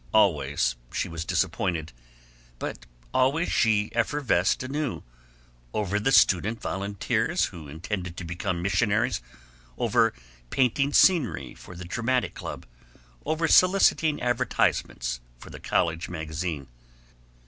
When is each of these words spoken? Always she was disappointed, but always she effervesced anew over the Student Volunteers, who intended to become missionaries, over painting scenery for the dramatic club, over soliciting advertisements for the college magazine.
Always 0.15 0.75
she 0.91 1.07
was 1.07 1.23
disappointed, 1.23 1.93
but 2.57 2.87
always 3.13 3.51
she 3.51 3.91
effervesced 3.93 4.63
anew 4.63 5.03
over 5.75 5.99
the 5.99 6.11
Student 6.11 6.59
Volunteers, 6.59 7.45
who 7.45 7.67
intended 7.67 8.17
to 8.17 8.23
become 8.23 8.63
missionaries, 8.63 9.21
over 9.77 10.13
painting 10.49 10.91
scenery 10.91 11.53
for 11.53 11.75
the 11.75 11.85
dramatic 11.85 12.33
club, 12.33 12.65
over 13.27 13.47
soliciting 13.47 14.19
advertisements 14.23 15.21
for 15.37 15.51
the 15.51 15.59
college 15.59 16.09
magazine. 16.09 16.65